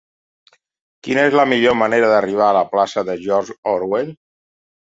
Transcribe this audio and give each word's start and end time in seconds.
Quina 1.07 1.25
és 1.31 1.37
la 1.41 1.45
millor 1.51 1.77
manera 1.83 2.09
d'arribar 2.13 2.47
a 2.49 2.57
la 2.61 2.65
plaça 2.75 3.07
de 3.11 3.19
George 3.29 3.59
Orwell? 3.75 4.11